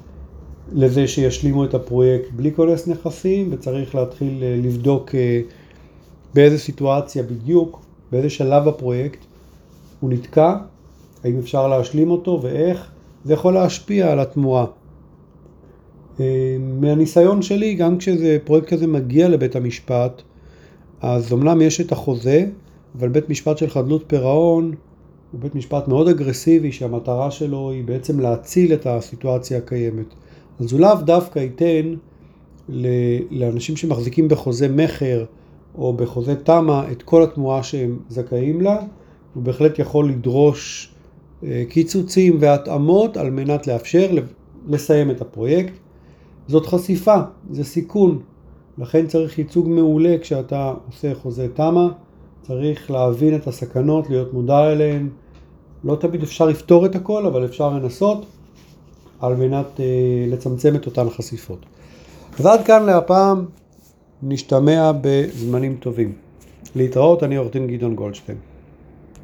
לזה 0.72 1.08
שישלימו 1.08 1.66
את 1.66 1.74
הפרויקט 1.74 2.32
בלי 2.32 2.52
כונס 2.56 2.88
נכסים, 2.88 3.50
וצריך 3.52 3.96
להתחיל 3.96 4.44
אה, 4.44 4.56
לבדוק 4.64 5.16
באיזה 6.34 6.60
סיטואציה 6.60 7.24
בדיוק, 7.24 7.82
באיזה 8.12 8.30
שלב 8.30 8.68
הפרויקט 8.68 9.20
הוא 10.00 10.10
נתקע, 10.10 10.56
האם 11.24 11.40
אפשר 11.40 11.68
להשלים 11.68 12.12
אותו 12.12 12.40
ואיך, 12.42 12.92
זה 13.24 13.34
יכול 13.34 13.54
להשפיע 13.54 14.12
על 14.12 14.20
התמורה. 14.20 14.66
אה, 16.20 16.58
מהניסיון 16.80 17.42
שלי, 17.42 17.74
גם 17.74 17.98
כשזה 17.98 18.38
פרויקט 18.44 18.68
כזה 18.68 18.88
מגיע 18.88 19.30
לבית 19.30 19.56
המשפט, 19.56 20.22
אז 21.02 21.34
אמנם 21.34 21.62
יש 21.62 21.82
את 21.82 21.92
החוזה, 21.92 22.46
אבל 23.00 23.10
בית 23.10 23.30
משפט 23.30 23.58
של 23.58 23.70
חדלות 23.70 24.04
פירעון 24.08 24.74
הוא 25.32 25.42
בית 25.42 25.56
משפט 25.56 25.88
מאוד 25.88 26.08
אגרסיבי, 26.08 26.72
שהמטרה 26.72 27.32
שלו 27.32 27.72
היא 27.72 27.84
בעצם 27.84 28.20
להציל 28.20 28.74
את 28.74 28.88
הסיטואציה 28.88 29.58
הקיימת. 29.58 30.06
אז 30.60 30.72
הוא 30.72 30.80
לאו 30.80 30.96
דווקא 30.96 31.40
ייתן 31.40 31.94
לאנשים 33.32 33.78
שמחזיקים 33.78 34.28
בחוזה 34.28 34.68
מכר 34.68 35.26
או 35.78 35.94
בחוזה 35.94 36.36
תמ"א 36.36 36.92
את 36.92 37.04
כל 37.04 37.24
התמורה 37.24 37.64
שהם 37.64 38.00
זכאים 38.10 38.62
לה, 38.62 38.78
הוא 39.34 39.44
בהחלט 39.44 39.80
יכול 39.80 40.10
לדרוש 40.10 40.93
קיצוצים 41.70 42.38
והתאמות 42.40 43.18
על 43.18 43.30
מנת 43.30 43.68
לאפשר 43.68 44.12
לסיים 44.68 45.12
את 45.12 45.22
הפרויקט. 45.22 45.74
זאת 46.48 46.66
חשיפה, 46.66 47.18
זה 47.52 47.64
סיכון. 47.64 48.20
לכן 48.78 49.08
צריך 49.08 49.40
ייצוג 49.40 49.70
מעולה 49.70 50.16
כשאתה 50.22 50.74
עושה 50.88 51.16
חוזה 51.16 51.48
תמ"א, 51.54 51.88
צריך 52.42 52.92
להבין 52.92 53.36
את 53.36 53.48
הסכנות, 53.48 54.10
להיות 54.10 54.34
מודע 54.34 54.72
אליהן. 54.72 55.10
לא 55.84 55.96
תמיד 55.96 56.24
אפשר 56.24 56.46
לפתור 56.46 56.86
את 56.86 56.96
הכל, 56.96 57.26
אבל 57.26 57.46
אפשר 57.46 57.70
לנסות 57.70 58.26
על 59.20 59.36
מנת 59.36 59.80
אה, 59.80 59.86
לצמצם 60.28 60.76
את 60.76 60.86
אותן 60.86 61.10
חשיפות. 61.10 61.66
אז 62.40 62.46
עד 62.46 62.66
כאן 62.66 62.84
להפעם, 62.86 63.46
נשתמע 64.24 64.92
בזמנים 65.02 65.78
טובים. 65.80 66.14
להתראות, 66.76 67.24
אני 67.24 67.36
עורך 67.36 67.54
דין 67.54 67.68
גדעון 67.68 67.96
גולדשטיין. 67.96 68.53